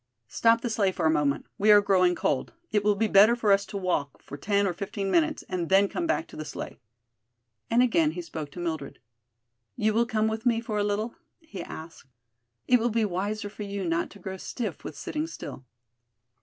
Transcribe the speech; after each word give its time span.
"Stop 0.29 0.61
the 0.61 0.69
sleigh 0.71 0.91
for 0.91 1.05
a 1.05 1.11
moment. 1.11 1.45
We 1.59 1.69
are 1.71 1.79
growing 1.79 2.15
cold. 2.15 2.53
It 2.71 2.83
will 2.83 2.95
be 2.95 3.07
better 3.07 3.35
for 3.35 3.51
us 3.51 3.67
to 3.67 3.77
walk 3.77 4.19
for 4.19 4.35
ten 4.35 4.65
or 4.65 4.73
fifteen 4.73 5.11
minutes 5.11 5.43
and 5.47 5.69
then 5.69 5.87
come 5.87 6.07
back 6.07 6.25
to 6.29 6.35
the 6.35 6.43
sleigh." 6.43 6.79
Again 7.69 8.09
he 8.13 8.21
spoke 8.23 8.49
to 8.53 8.59
Mildred. 8.59 8.97
"You 9.75 9.93
will 9.93 10.07
come 10.07 10.27
with 10.27 10.43
me 10.43 10.59
for 10.59 10.79
a 10.79 10.83
little?" 10.83 11.13
he 11.39 11.61
asked. 11.61 12.07
"It 12.67 12.79
will 12.79 12.89
be 12.89 13.05
wiser 13.05 13.47
for 13.47 13.61
you 13.61 13.85
not 13.87 14.09
to 14.09 14.17
grow 14.17 14.37
stiff 14.37 14.83
with 14.83 14.97
sitting 14.97 15.27
still." 15.27 15.65